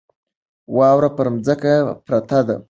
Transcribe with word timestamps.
واوره 0.77 1.09
په 1.15 1.21
ځمکه 1.45 1.73
پرته 2.05 2.39
ده. 2.47 2.55